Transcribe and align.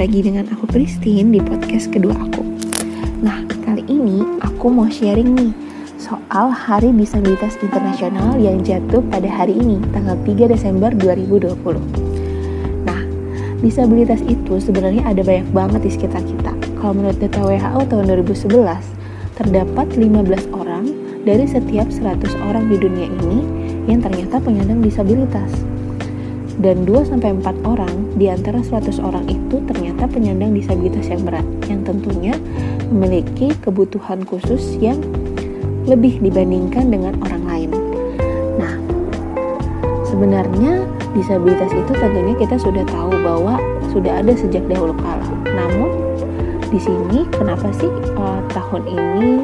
lagi 0.00 0.24
dengan 0.24 0.48
aku 0.48 0.64
Christine 0.64 1.28
di 1.28 1.44
podcast 1.44 1.92
kedua 1.92 2.16
aku. 2.16 2.40
Nah, 3.20 3.44
kali 3.68 3.84
ini 3.84 4.24
aku 4.40 4.72
mau 4.72 4.88
sharing 4.88 5.36
nih 5.36 5.52
soal 6.00 6.48
Hari 6.48 6.88
Disabilitas 6.96 7.60
Internasional 7.60 8.40
yang 8.40 8.64
jatuh 8.64 9.04
pada 9.12 9.28
hari 9.28 9.60
ini, 9.60 9.76
tanggal 9.92 10.16
3 10.24 10.48
Desember 10.48 10.88
2020. 10.96 11.52
Nah, 12.88 13.04
disabilitas 13.60 14.24
itu 14.24 14.56
sebenarnya 14.56 15.04
ada 15.04 15.20
banyak 15.20 15.52
banget 15.52 15.84
di 15.84 15.92
sekitar 15.92 16.24
kita. 16.24 16.56
Kalau 16.80 16.96
menurut 16.96 17.20
data 17.20 17.44
WHO 17.44 17.80
tahun 17.92 18.04
2011, 18.24 18.80
terdapat 19.36 19.86
15 20.00 20.48
orang 20.56 20.88
dari 21.28 21.44
setiap 21.44 21.92
100 21.92 22.40
orang 22.48 22.72
di 22.72 22.80
dunia 22.80 23.04
ini 23.04 23.44
yang 23.84 24.00
ternyata 24.00 24.40
penyandang 24.40 24.80
disabilitas 24.80 25.52
dan 26.58 26.82
2-4 26.82 27.22
orang 27.62 27.94
di 28.18 28.26
antara 28.26 28.58
100 28.58 28.98
orang 28.98 29.24
itu 29.30 29.62
ternyata 29.70 30.10
penyandang 30.10 30.50
disabilitas 30.50 31.06
yang 31.06 31.22
berat 31.22 31.46
yang 31.70 31.80
tentunya 31.86 32.34
memiliki 32.90 33.54
kebutuhan 33.62 34.26
khusus 34.26 34.74
yang 34.82 34.98
lebih 35.86 36.18
dibandingkan 36.18 36.90
dengan 36.90 37.14
orang 37.22 37.42
lain. 37.46 37.70
Nah, 38.58 38.74
sebenarnya 40.04 40.84
disabilitas 41.14 41.70
itu 41.72 41.92
tentunya 41.94 42.34
kita 42.36 42.56
sudah 42.58 42.84
tahu 42.90 43.10
bahwa 43.22 43.58
sudah 43.90 44.22
ada 44.22 44.34
sejak 44.34 44.62
dahulu 44.66 44.94
kala. 44.98 45.26
Namun 45.50 45.90
di 46.70 46.78
sini 46.78 47.26
kenapa 47.34 47.70
sih 47.74 47.90
uh, 48.14 48.40
tahun 48.54 48.86
ini 48.86 49.42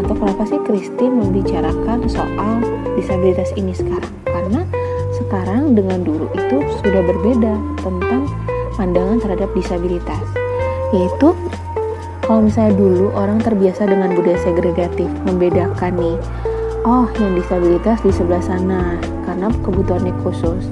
atau 0.00 0.14
kenapa 0.16 0.42
sih 0.44 0.60
Kristi 0.68 1.06
membicarakan 1.08 2.04
soal 2.08 2.60
disabilitas 2.96 3.52
ini 3.56 3.72
sekarang? 3.72 4.19
Sekarang 5.20 5.76
dengan 5.76 6.00
dulu 6.00 6.26
itu 6.32 6.58
sudah 6.80 7.02
berbeda 7.04 7.54
tentang 7.84 8.24
pandangan 8.74 9.20
terhadap 9.20 9.50
disabilitas. 9.52 10.24
Yaitu 10.96 11.36
kalau 12.24 12.46
misalnya 12.46 12.74
dulu 12.74 13.12
orang 13.12 13.38
terbiasa 13.38 13.84
dengan 13.84 14.16
budaya 14.16 14.38
segregatif 14.40 15.06
membedakan 15.28 15.92
nih 15.98 16.16
oh 16.88 17.06
yang 17.20 17.36
disabilitas 17.36 18.00
di 18.00 18.10
sebelah 18.10 18.42
sana 18.42 18.96
karena 19.28 19.52
kebutuhannya 19.60 20.14
khusus. 20.24 20.66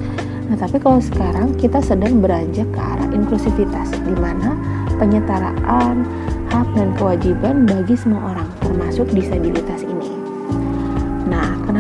Nah 0.49 0.57
tapi 0.57 0.81
kalau 0.81 0.99
sekarang 0.99 1.53
kita 1.61 1.85
sedang 1.85 2.25
beranjak 2.25 2.67
ke 2.73 2.81
arah 2.81 3.09
inklusivitas 3.13 3.93
di 4.09 4.15
mana 4.17 4.57
penyetaraan 4.97 6.09
hak 6.49 6.69
dan 6.73 6.89
kewajiban 6.97 7.69
bagi 7.69 7.95
semua 7.95 8.33
orang 8.33 8.49
termasuk 8.65 9.07
disabilitas 9.13 9.85
ini 9.85 10.18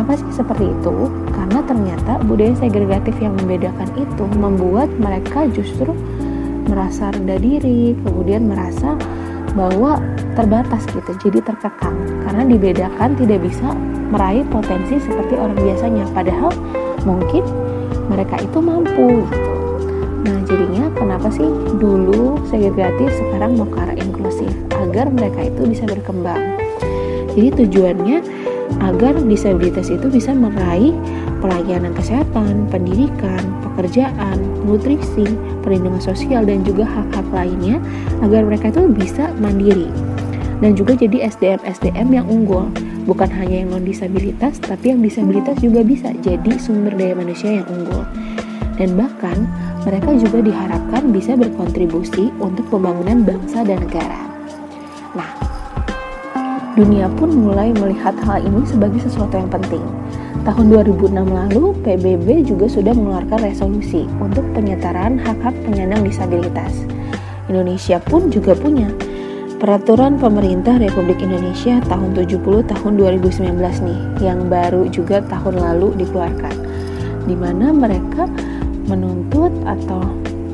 kenapa 0.08 0.24
sih 0.24 0.40
seperti 0.40 0.64
itu 0.72 0.96
karena 1.36 1.60
ternyata 1.68 2.12
budaya 2.24 2.56
segregatif 2.56 3.12
yang 3.20 3.36
membedakan 3.44 3.92
itu 3.92 4.24
membuat 4.40 4.88
mereka 4.96 5.44
justru 5.52 5.92
merasa 6.64 7.12
rendah 7.12 7.36
diri, 7.36 7.92
kemudian 8.08 8.48
merasa 8.48 8.96
bahwa 9.52 10.00
terbatas 10.32 10.88
gitu, 10.96 11.12
jadi 11.28 11.44
terkekang 11.44 12.24
karena 12.24 12.40
dibedakan 12.48 13.20
tidak 13.20 13.44
bisa 13.44 13.68
meraih 14.08 14.48
potensi 14.48 14.96
seperti 14.96 15.36
orang 15.36 15.60
biasanya 15.60 16.08
padahal 16.16 16.56
mungkin 17.04 17.44
mereka 18.08 18.40
itu 18.40 18.64
mampu 18.64 19.28
gitu. 19.28 19.52
Nah, 20.24 20.40
jadinya 20.48 20.88
kenapa 20.96 21.28
sih 21.28 21.44
dulu 21.76 22.40
segregatif 22.48 23.12
sekarang 23.12 23.60
mau 23.60 23.68
ke 23.68 23.76
arah 23.76 23.96
inklusif 24.00 24.56
agar 24.72 25.12
mereka 25.12 25.52
itu 25.52 25.68
bisa 25.68 25.84
berkembang. 25.84 26.56
Jadi 27.36 27.48
tujuannya 27.60 28.47
agar 28.82 29.18
disabilitas 29.26 29.90
itu 29.90 30.06
bisa 30.06 30.30
meraih 30.34 30.94
pelayanan 31.42 31.94
kesehatan, 31.94 32.66
pendidikan, 32.70 33.42
pekerjaan, 33.62 34.38
nutrisi, 34.66 35.26
perlindungan 35.62 36.02
sosial 36.02 36.42
dan 36.46 36.62
juga 36.62 36.86
hak-hak 36.86 37.26
lainnya 37.30 37.78
agar 38.22 38.46
mereka 38.46 38.70
itu 38.74 38.90
bisa 38.90 39.30
mandiri. 39.38 39.90
Dan 40.58 40.74
juga 40.74 40.98
jadi 40.98 41.30
SDM-SDM 41.30 42.08
yang 42.10 42.26
unggul. 42.26 42.66
Bukan 43.06 43.30
hanya 43.30 43.64
yang 43.64 43.72
non 43.72 43.86
disabilitas 43.88 44.60
tapi 44.60 44.92
yang 44.92 45.00
disabilitas 45.00 45.56
juga 45.62 45.80
bisa 45.80 46.12
jadi 46.20 46.60
sumber 46.60 46.92
daya 46.98 47.14
manusia 47.16 47.62
yang 47.62 47.66
unggul. 47.70 48.04
Dan 48.76 48.94
bahkan 48.98 49.48
mereka 49.86 50.12
juga 50.18 50.44
diharapkan 50.44 51.08
bisa 51.14 51.32
berkontribusi 51.38 52.28
untuk 52.36 52.68
pembangunan 52.68 53.24
bangsa 53.24 53.64
dan 53.64 53.80
negara. 53.80 54.27
Dunia 56.76 57.08
pun 57.16 57.32
mulai 57.32 57.72
melihat 57.72 58.12
hal 58.26 58.44
ini 58.44 58.64
sebagai 58.68 59.00
sesuatu 59.00 59.38
yang 59.38 59.48
penting. 59.48 59.84
Tahun 60.44 60.64
2006 60.68 61.12
lalu, 61.12 61.72
PBB 61.84 62.44
juga 62.44 62.66
sudah 62.68 62.92
mengeluarkan 62.92 63.40
resolusi 63.44 64.04
untuk 64.20 64.44
penyetaraan 64.52 65.20
hak-hak 65.20 65.56
penyandang 65.64 66.04
disabilitas. 66.04 66.72
Indonesia 67.48 67.96
pun 68.04 68.28
juga 68.28 68.52
punya 68.52 68.92
Peraturan 69.58 70.22
Pemerintah 70.22 70.78
Republik 70.78 71.18
Indonesia 71.18 71.82
tahun 71.90 72.14
70 72.14 72.62
tahun 72.70 72.92
2019 72.94 73.58
nih 73.58 74.00
yang 74.22 74.46
baru 74.46 74.86
juga 74.86 75.18
tahun 75.26 75.58
lalu 75.58 75.98
dikeluarkan 75.98 76.54
di 77.26 77.34
mana 77.34 77.74
mereka 77.74 78.30
menuntut 78.86 79.50
atau 79.66 79.98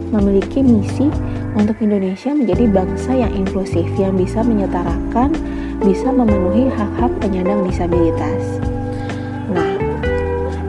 memiliki 0.08 0.64
misi 0.64 1.12
untuk 1.52 1.76
Indonesia 1.84 2.32
menjadi 2.32 2.64
bangsa 2.64 3.12
yang 3.12 3.32
inklusif 3.36 3.84
yang 4.00 4.16
bisa 4.16 4.40
menyetarakan 4.40 5.36
bisa 5.82 6.12
memenuhi 6.14 6.70
hak-hak 6.70 7.10
penyandang 7.18 7.66
disabilitas. 7.66 8.62
Nah, 9.50 9.74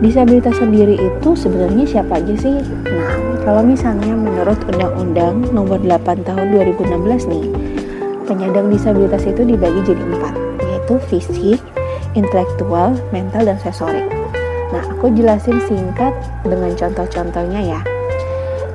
disabilitas 0.01 0.57
sendiri 0.57 0.97
itu 0.97 1.29
sebenarnya 1.37 1.85
siapa 1.85 2.17
aja 2.17 2.35
sih? 2.39 2.57
Nah, 2.89 3.13
kalau 3.45 3.61
misalnya 3.61 4.17
menurut 4.17 4.57
Undang-Undang 4.65 5.53
Nomor 5.53 5.77
8 5.83 6.25
Tahun 6.25 6.47
2016 6.49 7.29
nih, 7.29 7.45
penyandang 8.25 8.73
disabilitas 8.73 9.21
itu 9.29 9.45
dibagi 9.45 9.85
jadi 9.85 10.01
empat, 10.01 10.33
yaitu 10.65 10.95
fisik, 11.05 11.61
intelektual, 12.17 12.97
mental, 13.13 13.45
dan 13.45 13.57
sensorik. 13.61 14.09
Nah, 14.73 14.81
aku 14.89 15.13
jelasin 15.13 15.61
singkat 15.69 16.11
dengan 16.41 16.73
contoh-contohnya 16.73 17.61
ya. 17.61 17.81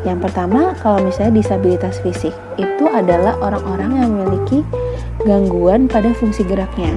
Yang 0.00 0.30
pertama, 0.30 0.72
kalau 0.80 1.04
misalnya 1.04 1.44
disabilitas 1.44 2.00
fisik, 2.00 2.32
itu 2.56 2.84
adalah 2.88 3.36
orang-orang 3.42 4.00
yang 4.00 4.08
memiliki 4.16 4.64
gangguan 5.24 5.86
pada 5.90 6.12
fungsi 6.16 6.44
geraknya. 6.46 6.92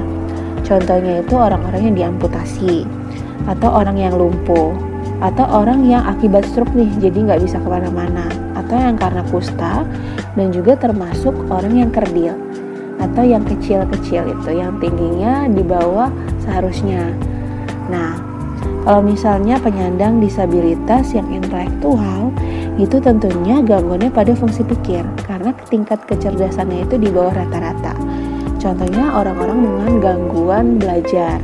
Contohnya 0.63 1.19
itu 1.19 1.35
orang-orang 1.35 1.91
yang 1.91 1.95
diamputasi, 1.95 2.87
atau 3.47 3.69
orang 3.69 3.99
yang 3.99 4.15
lumpuh, 4.15 4.71
atau 5.19 5.43
orang 5.51 5.83
yang 5.83 6.03
akibat 6.07 6.47
stroke 6.47 6.71
nih, 6.71 6.87
jadi 7.03 7.17
nggak 7.31 7.41
bisa 7.43 7.59
ke 7.59 7.67
mana-mana, 7.67 8.31
atau 8.55 8.75
yang 8.79 8.95
karena 8.95 9.23
kusta, 9.27 9.83
dan 10.39 10.47
juga 10.55 10.79
termasuk 10.79 11.35
orang 11.51 11.83
yang 11.83 11.91
kerdil, 11.91 12.35
atau 13.03 13.23
yang 13.27 13.43
kecil-kecil 13.43 14.23
itu, 14.23 14.49
yang 14.55 14.79
tingginya 14.79 15.51
di 15.51 15.63
bawah 15.63 16.07
seharusnya. 16.47 17.11
Nah, 17.91 18.15
kalau 18.87 19.03
misalnya 19.03 19.59
penyandang 19.59 20.23
disabilitas 20.23 21.11
yang 21.11 21.27
intelektual, 21.27 22.31
itu 22.81 22.97
tentunya 22.97 23.61
gangguannya 23.61 24.09
pada 24.09 24.33
fungsi 24.33 24.65
pikir, 24.65 25.05
karena 25.29 25.53
tingkat 25.69 26.01
kecerdasannya 26.09 26.89
itu 26.89 26.97
di 26.97 27.09
bawah 27.13 27.33
rata-rata. 27.33 27.93
Contohnya 28.57 29.13
orang-orang 29.13 29.59
dengan 29.61 29.91
gangguan 30.01 30.65
belajar. 30.81 31.37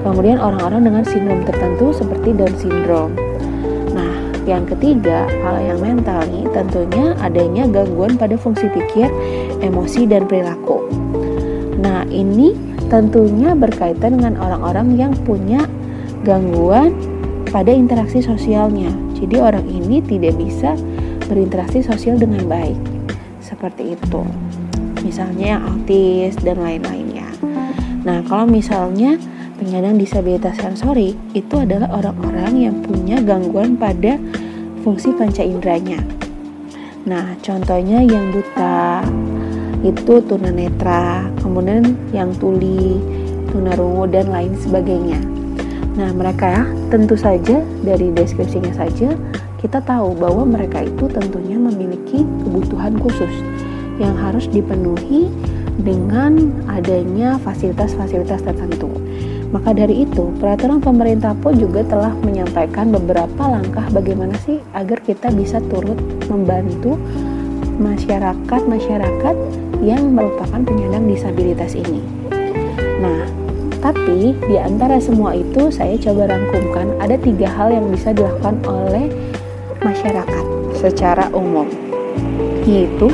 Kemudian 0.00 0.40
orang-orang 0.40 0.84
dengan 0.84 1.04
sindrom 1.04 1.40
tertentu 1.44 1.92
seperti 1.92 2.36
Down 2.36 2.54
syndrome. 2.60 3.12
Nah, 3.92 4.12
yang 4.44 4.64
ketiga, 4.68 5.28
hal 5.44 5.60
yang 5.60 5.80
mental 5.80 6.24
nih 6.28 6.44
tentunya 6.52 7.16
adanya 7.20 7.64
gangguan 7.68 8.16
pada 8.16 8.36
fungsi 8.36 8.68
pikir, 8.72 9.08
emosi 9.60 10.08
dan 10.08 10.24
perilaku. 10.28 10.84
Nah, 11.80 12.08
ini 12.08 12.56
tentunya 12.88 13.52
berkaitan 13.52 14.20
dengan 14.20 14.40
orang-orang 14.40 14.96
yang 14.96 15.12
punya 15.28 15.64
gangguan 16.24 16.96
pada 17.52 17.72
interaksi 17.72 18.24
sosialnya. 18.24 19.03
Jadi 19.24 19.40
orang 19.40 19.64
ini 19.72 20.04
tidak 20.04 20.36
bisa 20.36 20.76
berinteraksi 21.24 21.80
sosial 21.80 22.20
dengan 22.20 22.44
baik. 22.44 22.76
Seperti 23.40 23.96
itu 23.96 24.20
misalnya 25.00 25.56
yang 25.56 25.62
autis 25.64 26.36
dan 26.44 26.60
lain-lainnya. 26.60 27.28
Nah, 28.04 28.20
kalau 28.28 28.44
misalnya 28.44 29.16
penyandang 29.56 29.96
disabilitas 29.96 30.60
sensorik 30.60 31.16
itu 31.32 31.54
adalah 31.56 31.88
orang-orang 31.88 32.68
yang 32.68 32.76
punya 32.84 33.16
gangguan 33.24 33.80
pada 33.80 34.20
fungsi 34.84 35.16
panca 35.16 35.40
inderanya. 35.40 36.04
Nah, 37.08 37.36
contohnya 37.40 38.04
yang 38.04 38.32
buta 38.32 39.04
itu 39.84 40.20
tunanetra, 40.24 41.32
kemudian 41.40 41.96
yang 42.12 42.32
tuli, 42.36 43.00
tunarungu 43.52 44.04
dan 44.08 44.28
lain 44.32 44.52
sebagainya. 44.60 45.33
Nah, 45.94 46.10
mereka 46.10 46.46
ya 46.50 46.64
tentu 46.90 47.14
saja 47.14 47.62
dari 47.86 48.10
deskripsinya 48.10 48.74
saja 48.74 49.14
kita 49.62 49.80
tahu 49.80 50.12
bahwa 50.18 50.44
mereka 50.44 50.84
itu 50.84 51.08
tentunya 51.08 51.56
memiliki 51.56 52.26
kebutuhan 52.44 53.00
khusus 53.00 53.32
yang 53.96 54.12
harus 54.18 54.44
dipenuhi 54.50 55.30
dengan 55.80 56.52
adanya 56.68 57.40
fasilitas-fasilitas 57.40 58.42
tertentu. 58.42 58.90
Maka 59.54 59.70
dari 59.70 60.02
itu, 60.02 60.34
peraturan 60.42 60.82
pemerintah 60.82 61.30
pun 61.38 61.54
juga 61.54 61.86
telah 61.86 62.10
menyampaikan 62.26 62.90
beberapa 62.90 63.46
langkah 63.46 63.86
bagaimana 63.94 64.34
sih 64.42 64.58
agar 64.74 64.98
kita 65.00 65.30
bisa 65.30 65.62
turut 65.70 65.96
membantu 66.26 66.98
masyarakat-masyarakat 67.78 69.36
yang 69.80 70.10
merupakan 70.10 70.58
penyandang 70.58 71.06
disabilitas 71.06 71.78
ini. 71.78 72.23
Tapi 73.84 74.32
di 74.48 74.56
antara 74.56 74.96
semua 74.96 75.36
itu 75.36 75.68
saya 75.68 76.00
coba 76.00 76.32
rangkumkan 76.32 76.96
ada 77.04 77.20
tiga 77.20 77.52
hal 77.52 77.68
yang 77.68 77.92
bisa 77.92 78.16
dilakukan 78.16 78.56
oleh 78.64 79.12
masyarakat 79.84 80.44
secara 80.72 81.28
umum, 81.36 81.68
yaitu 82.64 83.12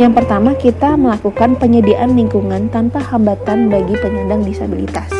yang 0.00 0.16
pertama 0.16 0.56
kita 0.56 0.96
melakukan 0.96 1.52
penyediaan 1.60 2.16
lingkungan 2.16 2.72
tanpa 2.72 3.04
hambatan 3.04 3.68
bagi 3.68 3.92
penyandang 4.00 4.40
disabilitas. 4.40 5.12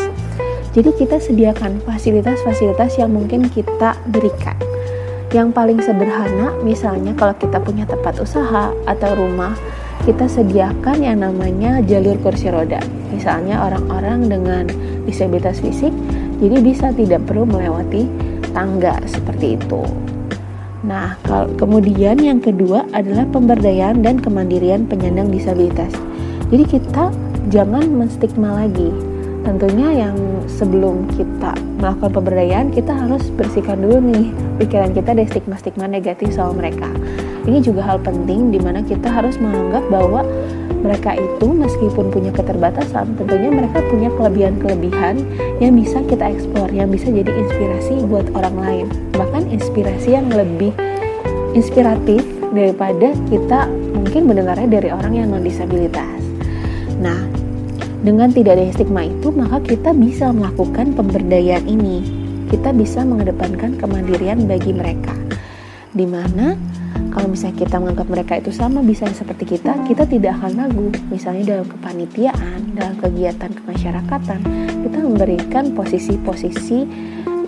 Jadi 0.73 0.89
kita 0.97 1.21
sediakan 1.21 1.85
fasilitas-fasilitas 1.85 2.97
yang 2.97 3.13
mungkin 3.13 3.45
kita 3.53 3.93
berikan. 4.09 4.57
Yang 5.29 5.53
paling 5.53 5.79
sederhana 5.85 6.57
misalnya 6.65 7.13
kalau 7.13 7.37
kita 7.37 7.61
punya 7.61 7.85
tempat 7.85 8.17
usaha 8.17 8.73
atau 8.89 9.11
rumah, 9.13 9.53
kita 10.01 10.25
sediakan 10.25 10.97
yang 11.05 11.21
namanya 11.21 11.81
jalur 11.85 12.17
kursi 12.21 12.49
roda. 12.49 12.81
Misalnya 13.13 13.61
orang-orang 13.61 14.29
dengan 14.29 14.63
disabilitas 15.05 15.61
fisik, 15.61 15.93
jadi 16.41 16.57
bisa 16.57 16.89
tidak 16.89 17.21
perlu 17.29 17.45
melewati 17.45 18.09
tangga 18.49 18.97
seperti 19.05 19.61
itu. 19.61 19.85
Nah, 20.81 21.13
kemudian 21.61 22.17
yang 22.17 22.41
kedua 22.41 22.89
adalah 22.89 23.29
pemberdayaan 23.29 24.01
dan 24.01 24.17
kemandirian 24.17 24.89
penyandang 24.89 25.29
disabilitas. 25.29 25.93
Jadi 26.49 26.65
kita 26.65 27.13
jangan 27.53 27.85
menstigma 27.85 28.65
lagi. 28.65 28.89
Tentunya 29.45 30.05
yang 30.05 30.17
sebelum 30.49 31.09
kita 31.13 31.53
melakukan 31.77 32.13
pemberdayaan, 32.13 32.67
kita 32.73 32.93
harus 32.93 33.29
bersihkan 33.33 33.81
dulu 33.81 34.01
nih 34.01 34.33
pikiran 34.61 34.93
kita 34.93 35.13
dari 35.13 35.29
stigma-stigma 35.29 35.85
negatif 35.85 36.33
soal 36.33 36.57
mereka. 36.57 36.89
Ini 37.41 37.59
juga 37.65 37.81
hal 37.81 37.97
penting 38.05 38.53
di 38.53 38.59
mana 38.61 38.85
kita 38.85 39.09
harus 39.09 39.37
menganggap 39.41 39.81
bahwa 39.89 40.21
mereka 40.81 41.13
itu 41.13 41.47
meskipun 41.53 42.09
punya 42.09 42.33
keterbatasan, 42.33 43.13
tentunya 43.17 43.53
mereka 43.53 43.85
punya 43.89 44.09
kelebihan-kelebihan 44.17 45.21
yang 45.61 45.77
bisa 45.77 46.01
kita 46.09 46.25
eksplor, 46.33 46.73
yang 46.73 46.89
bisa 46.89 47.13
jadi 47.13 47.29
inspirasi 47.29 48.01
buat 48.09 48.25
orang 48.33 48.55
lain. 48.57 48.85
Bahkan 49.13 49.53
inspirasi 49.53 50.17
yang 50.17 50.29
lebih 50.33 50.73
inspiratif 51.53 52.25
daripada 52.49 53.13
kita 53.29 53.69
mungkin 53.93 54.25
mendengarnya 54.25 54.81
dari 54.81 54.89
orang 54.89 55.13
yang 55.21 55.27
non 55.29 55.45
disabilitas. 55.45 56.19
Nah, 56.97 57.29
dengan 58.01 58.33
tidak 58.33 58.57
ada 58.57 58.73
stigma 58.73 59.05
itu, 59.05 59.29
maka 59.29 59.61
kita 59.61 59.93
bisa 59.93 60.33
melakukan 60.33 60.97
pemberdayaan 60.97 61.69
ini. 61.69 62.01
Kita 62.49 62.73
bisa 62.73 63.05
mengedepankan 63.05 63.77
kemandirian 63.77 64.49
bagi 64.49 64.73
mereka. 64.73 65.13
Di 65.93 66.03
mana 66.09 66.57
kalau 67.11 67.27
misalnya 67.27 67.67
kita 67.67 67.75
menganggap 67.75 68.07
mereka 68.07 68.33
itu 68.39 68.51
sama 68.55 68.79
bisa 68.79 69.03
seperti 69.11 69.59
kita, 69.59 69.75
kita 69.83 70.07
tidak 70.07 70.39
akan 70.39 70.63
ragu. 70.63 70.87
Misalnya 71.11 71.43
dalam 71.43 71.67
kepanitiaan, 71.67 72.59
dalam 72.71 72.95
kegiatan 72.97 73.51
kemasyarakatan, 73.51 74.39
kita 74.87 74.97
memberikan 75.03 75.75
posisi-posisi 75.75 76.87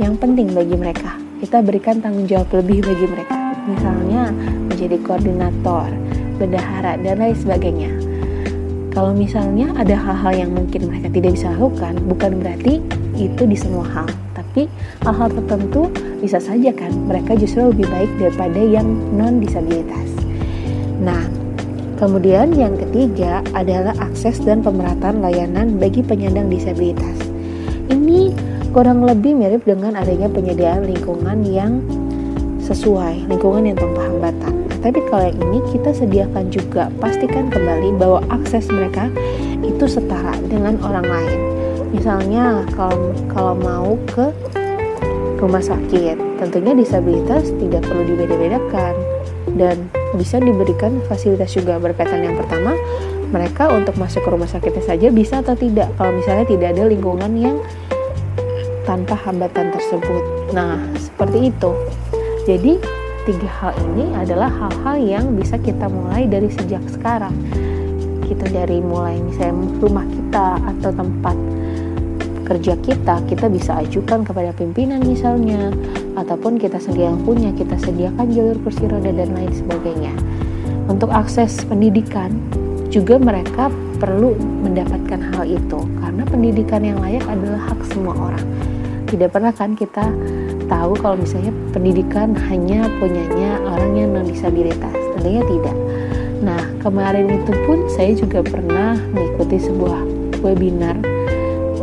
yang 0.04 0.20
penting 0.20 0.52
bagi 0.52 0.76
mereka. 0.76 1.16
Kita 1.40 1.64
berikan 1.64 2.04
tanggung 2.04 2.28
jawab 2.28 2.52
lebih 2.60 2.84
bagi 2.84 3.08
mereka. 3.08 3.36
Misalnya 3.64 4.36
menjadi 4.68 5.00
koordinator, 5.00 5.88
bendahara, 6.36 7.00
dan 7.00 7.16
lain 7.24 7.36
sebagainya. 7.40 7.92
Kalau 8.92 9.16
misalnya 9.16 9.72
ada 9.80 9.96
hal-hal 9.96 10.46
yang 10.46 10.52
mungkin 10.54 10.92
mereka 10.92 11.08
tidak 11.10 11.40
bisa 11.40 11.50
lakukan, 11.56 11.98
bukan 12.06 12.44
berarti 12.44 12.84
itu 13.16 13.44
di 13.48 13.58
semua 13.58 13.88
hal 13.90 14.08
tapi 14.54 14.70
hal-hal 15.02 15.34
tertentu 15.34 15.90
bisa 16.24 16.40
saja 16.40 16.72
kan 16.72 16.96
mereka 17.04 17.36
justru 17.36 17.68
lebih 17.68 17.84
baik 17.92 18.08
daripada 18.16 18.64
yang 18.64 18.88
non 19.12 19.44
disabilitas. 19.44 20.08
Nah, 21.04 21.28
kemudian 22.00 22.56
yang 22.56 22.80
ketiga 22.80 23.44
adalah 23.52 23.92
akses 24.00 24.40
dan 24.40 24.64
pemerataan 24.64 25.20
layanan 25.20 25.76
bagi 25.76 26.00
penyandang 26.00 26.48
disabilitas. 26.48 27.20
Ini 27.92 28.32
kurang 28.72 29.04
lebih 29.04 29.36
mirip 29.36 29.68
dengan 29.68 30.00
adanya 30.00 30.32
penyediaan 30.32 30.88
lingkungan 30.88 31.44
yang 31.44 31.84
sesuai, 32.64 33.28
lingkungan 33.28 33.68
yang 33.68 33.76
tanpa 33.76 34.08
hambatan. 34.08 34.54
Tapi 34.80 35.00
kalau 35.12 35.28
yang 35.28 35.40
ini 35.52 35.60
kita 35.76 35.92
sediakan 35.92 36.48
juga 36.48 36.88
pastikan 37.04 37.52
kembali 37.52 38.00
bahwa 38.00 38.24
akses 38.32 38.72
mereka 38.72 39.12
itu 39.60 39.84
setara 39.92 40.32
dengan 40.48 40.80
orang 40.80 41.04
lain 41.04 41.54
misalnya 41.94 42.66
kalau 42.74 43.14
kalau 43.30 43.54
mau 43.54 43.94
ke 44.10 44.28
rumah 45.44 45.60
sakit. 45.60 46.40
Tentunya 46.40 46.72
disabilitas 46.72 47.52
tidak 47.60 47.84
perlu 47.84 48.08
dibeda-bedakan. 48.08 48.96
Dan 49.60 49.92
bisa 50.16 50.40
diberikan 50.40 51.04
fasilitas 51.12 51.52
juga. 51.52 51.76
Berkaitan 51.84 52.24
yang 52.24 52.40
pertama 52.40 52.72
mereka 53.34 53.68
untuk 53.74 54.00
masuk 54.00 54.24
ke 54.24 54.30
rumah 54.32 54.48
sakitnya 54.48 54.86
saja 54.88 55.08
bisa 55.12 55.44
atau 55.44 55.58
tidak. 55.60 55.92
Kalau 56.00 56.16
misalnya 56.16 56.48
tidak 56.48 56.68
ada 56.80 56.84
lingkungan 56.88 57.32
yang 57.36 57.58
tanpa 58.88 59.20
hambatan 59.20 59.76
tersebut. 59.76 60.24
Nah 60.56 60.80
seperti 60.96 61.52
itu. 61.52 61.72
Jadi 62.48 62.80
tiga 63.24 63.50
hal 63.60 63.74
ini 63.92 64.16
adalah 64.16 64.52
hal-hal 64.52 64.96
yang 65.00 65.26
bisa 65.36 65.60
kita 65.60 65.92
mulai 65.92 66.28
dari 66.28 66.48
sejak 66.52 66.84
sekarang. 66.88 67.36
Kita 68.24 68.48
dari 68.52 68.80
mulai 68.80 69.20
misalnya 69.20 69.68
rumah 69.80 70.08
kita 70.08 70.60
atau 70.60 70.92
tempat 70.92 71.36
kerja 72.44 72.76
kita, 72.84 73.24
kita 73.26 73.48
bisa 73.48 73.80
ajukan 73.80 74.28
kepada 74.28 74.52
pimpinan 74.54 75.02
misalnya, 75.04 75.72
ataupun 76.20 76.60
kita 76.60 76.78
sendiri 76.78 77.10
yang 77.10 77.24
punya, 77.24 77.50
kita 77.56 77.80
sediakan 77.80 78.30
jalur 78.30 78.58
kursi 78.62 78.86
roda 78.86 79.10
dan 79.10 79.32
lain 79.32 79.52
sebagainya. 79.56 80.14
Untuk 80.92 81.10
akses 81.10 81.64
pendidikan, 81.64 82.36
juga 82.92 83.18
mereka 83.18 83.72
perlu 83.98 84.36
mendapatkan 84.38 85.20
hal 85.34 85.48
itu, 85.48 85.80
karena 86.04 86.24
pendidikan 86.28 86.82
yang 86.84 87.00
layak 87.00 87.26
adalah 87.26 87.72
hak 87.72 87.80
semua 87.90 88.14
orang. 88.14 88.46
Tidak 89.08 89.30
pernah 89.32 89.54
kan 89.56 89.74
kita 89.74 90.06
tahu 90.68 90.94
kalau 91.00 91.18
misalnya 91.18 91.56
pendidikan 91.72 92.36
hanya 92.52 92.86
punyanya 93.00 93.62
orang 93.64 93.92
yang 93.96 94.10
non 94.12 94.28
disabilitas, 94.28 94.94
tentunya 95.18 95.42
tidak. 95.48 95.78
Nah, 96.44 96.60
kemarin 96.84 97.32
itu 97.32 97.54
pun 97.64 97.88
saya 97.88 98.12
juga 98.12 98.44
pernah 98.44 99.00
mengikuti 99.16 99.64
sebuah 99.64 100.02
webinar 100.44 101.00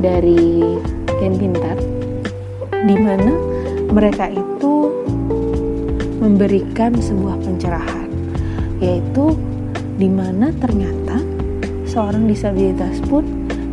dari 0.00 0.64
Gen 1.20 1.34
Pintar 1.36 1.76
di 2.88 2.96
mana 2.96 3.36
mereka 3.92 4.32
itu 4.32 4.88
memberikan 6.20 6.96
sebuah 6.96 7.36
pencerahan 7.44 8.08
yaitu 8.80 9.36
di 10.00 10.08
mana 10.08 10.48
ternyata 10.56 11.20
seorang 11.84 12.24
disabilitas 12.24 12.96
pun 13.04 13.24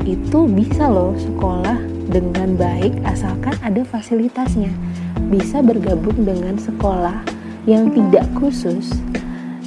itu 0.04 0.48
bisa 0.48 0.88
loh 0.88 1.16
sekolah 1.16 1.80
dengan 2.08 2.56
baik 2.56 3.04
asalkan 3.04 3.56
ada 3.60 3.84
fasilitasnya. 3.84 4.72
Bisa 5.28 5.60
bergabung 5.60 6.24
dengan 6.24 6.56
sekolah 6.56 7.24
yang 7.68 7.92
tidak 7.92 8.24
khusus 8.40 8.96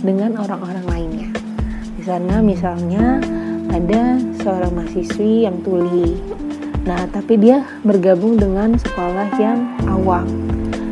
dengan 0.00 0.40
orang-orang 0.40 0.84
lainnya. 0.88 1.30
Di 2.00 2.02
sana 2.08 2.40
misalnya 2.40 3.20
ada 3.68 4.16
seorang 4.40 4.72
mahasiswi 4.72 5.44
yang 5.44 5.60
tuli 5.60 6.16
Nah, 6.90 7.06
tapi 7.06 7.38
dia 7.38 7.62
bergabung 7.86 8.34
dengan 8.34 8.74
sekolah 8.74 9.38
yang 9.38 9.78
awam. 9.86 10.26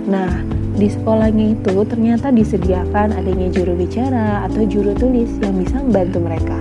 Nah, 0.06 0.30
di 0.78 0.86
sekolahnya 0.86 1.58
itu 1.58 1.74
ternyata 1.90 2.30
disediakan 2.30 3.18
adanya 3.18 3.50
juru 3.50 3.74
bicara 3.74 4.46
atau 4.46 4.62
juru 4.62 4.94
tulis 4.94 5.26
yang 5.42 5.58
bisa 5.58 5.82
membantu 5.82 6.22
mereka. 6.22 6.54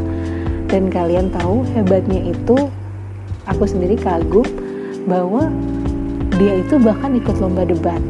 Dan 0.65 0.89
kalian 0.89 1.29
tahu 1.29 1.61
hebatnya 1.77 2.33
itu 2.33 2.65
aku 3.45 3.69
sendiri 3.69 3.93
kagum 4.01 4.41
bahwa 5.05 5.53
dia 6.41 6.57
itu 6.57 6.81
bahkan 6.81 7.13
ikut 7.13 7.37
lomba 7.37 7.61
debat. 7.61 8.01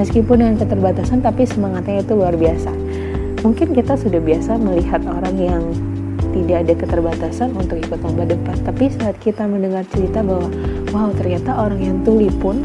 Meskipun 0.00 0.40
dengan 0.40 0.56
keterbatasan 0.64 1.20
tapi 1.20 1.44
semangatnya 1.44 2.00
itu 2.00 2.16
luar 2.16 2.40
biasa. 2.40 2.72
Mungkin 3.44 3.76
kita 3.76 4.00
sudah 4.00 4.16
biasa 4.24 4.56
melihat 4.56 5.04
orang 5.04 5.36
yang 5.36 5.60
tidak 6.30 6.56
ada 6.66 6.74
keterbatasan 6.78 7.50
untuk 7.54 7.78
ikut 7.82 7.98
lomba 8.02 8.24
debat 8.26 8.58
tapi 8.62 8.90
saat 8.90 9.18
kita 9.18 9.46
mendengar 9.46 9.82
cerita 9.90 10.22
bahwa 10.22 10.48
wow 10.94 11.10
ternyata 11.14 11.54
orang 11.54 11.80
yang 11.82 11.96
tuli 12.06 12.30
pun 12.38 12.62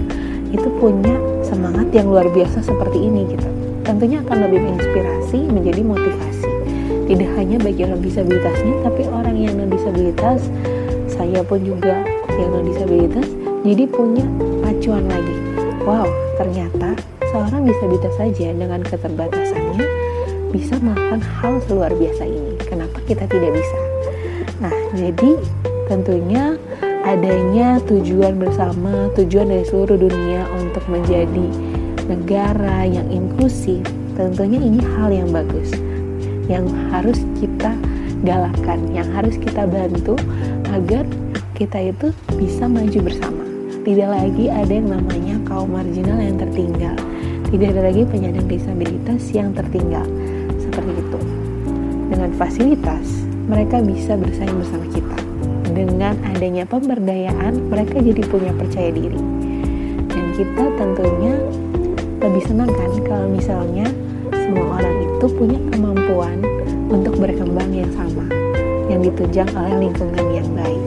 itu 0.53 0.69
punya 0.79 1.13
semangat 1.41 1.89
yang 1.91 2.07
luar 2.07 2.29
biasa 2.31 2.63
seperti 2.63 2.97
ini 3.01 3.27
gitu. 3.35 3.47
Tentunya 3.85 4.23
akan 4.23 4.49
lebih 4.49 4.65
menginspirasi 4.65 5.39
menjadi 5.51 5.81
motivasi. 5.83 6.49
Tidak 7.05 7.29
hanya 7.37 7.57
bagi 7.61 7.81
orang 7.85 8.01
disabilitasnya 8.01 8.73
tapi 8.81 9.03
orang 9.05 9.35
yang 9.37 9.53
non 9.59 9.69
disabilitas 9.69 10.49
saya 11.05 11.45
pun 11.45 11.61
juga 11.61 12.01
yang 12.33 12.49
non 12.49 12.65
disabilitas 12.65 13.27
jadi 13.61 13.83
punya 13.89 14.25
pacuan 14.63 15.05
lagi. 15.05 15.35
Wow 15.85 16.07
ternyata 16.35 16.97
seorang 17.31 17.63
disabilitas 17.67 18.13
saja 18.17 18.47
dengan 18.51 18.81
keterbatasannya 18.83 19.85
bisa 20.51 20.79
melakukan 20.79 21.21
hal 21.39 21.59
luar 21.67 21.91
biasa 21.91 22.23
ini 22.27 22.54
kenapa 22.67 22.99
kita 23.05 23.25
tidak 23.29 23.51
bisa 23.53 23.79
nah 24.59 24.75
jadi 24.97 25.31
tentunya 25.85 26.57
adanya 27.05 27.77
tujuan 27.85 28.41
bersama 28.41 29.13
tujuan 29.13 29.53
dari 29.53 29.65
seluruh 29.65 29.97
dunia 29.97 30.49
untuk 30.57 30.81
menjadi 30.89 31.47
negara 32.09 32.85
yang 32.85 33.05
inklusif 33.13 33.85
tentunya 34.17 34.57
ini 34.57 34.81
hal 34.97 35.13
yang 35.13 35.29
bagus 35.29 35.69
yang 36.45 36.69
harus 36.93 37.21
kita 37.41 37.73
galakan, 38.25 38.79
yang 38.93 39.07
harus 39.11 39.35
kita 39.37 39.65
bantu 39.67 40.15
agar 40.71 41.03
kita 41.57 41.93
itu 41.93 42.11
bisa 42.35 42.69
maju 42.69 42.99
bersama. 43.05 43.43
Tidak 43.85 44.09
lagi 44.09 44.49
ada 44.49 44.71
yang 44.71 44.89
namanya 44.89 45.35
kaum 45.45 45.71
marginal 45.71 46.17
yang 46.17 46.41
tertinggal. 46.41 46.97
Tidak 47.53 47.69
ada 47.69 47.81
lagi 47.93 48.01
penyandang 48.09 48.49
disabilitas 48.49 49.21
yang 49.31 49.53
tertinggal. 49.53 50.03
Dengan 52.25 52.41
fasilitas, 52.41 53.05
mereka 53.45 53.85
bisa 53.85 54.17
bersaing 54.17 54.57
bersama 54.57 54.89
kita. 54.89 55.17
Dengan 55.77 56.17
adanya 56.25 56.65
pemberdayaan, 56.65 57.69
mereka 57.69 58.01
jadi 58.01 58.17
punya 58.25 58.49
percaya 58.49 58.89
diri. 58.89 59.21
Dan 60.09 60.33
kita 60.33 60.73
tentunya 60.73 61.37
lebih 62.25 62.43
senang 62.49 62.73
kan 62.73 62.89
kalau 63.05 63.29
misalnya 63.29 63.85
semua 64.33 64.81
orang 64.81 65.05
itu 65.05 65.25
punya 65.37 65.61
kemampuan 65.69 66.41
untuk 66.89 67.13
berkembang 67.21 67.69
yang 67.69 67.93
sama, 67.93 68.25
yang 68.89 69.05
ditunjang 69.05 69.49
oleh 69.53 69.85
lingkungan 69.85 70.25
yang 70.33 70.49
baik. 70.57 70.85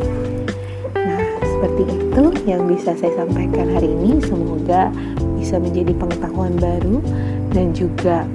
Nah, 0.99 1.23
seperti 1.39 1.83
itu 1.87 2.25
yang 2.51 2.67
bisa 2.67 2.99
saya 2.99 3.15
sampaikan 3.15 3.79
hari 3.79 3.95
ini. 3.95 4.19
Semoga 4.27 4.91
bisa 5.39 5.63
menjadi 5.63 5.95
pengetahuan 6.03 6.59
baru 6.59 6.99
dan 7.55 7.71
juga 7.79 8.27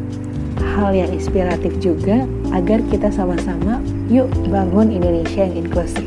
hal 0.74 0.92
yang 0.98 1.10
inspiratif 1.14 1.78
juga 1.78 2.26
agar 2.50 2.82
kita 2.90 3.14
sama-sama 3.14 3.78
yuk 4.10 4.26
bangun 4.50 4.90
Indonesia 4.90 5.46
yang 5.46 5.66
inklusif. 5.66 6.06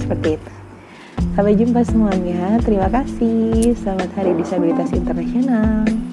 Seperti 0.00 0.40
itu. 0.40 0.50
Sampai 1.34 1.54
jumpa 1.58 1.80
semuanya. 1.84 2.56
Terima 2.62 2.88
kasih. 2.88 3.74
Selamat 3.76 4.10
Hari 4.16 4.32
Disabilitas 4.38 4.90
Internasional. 4.94 6.03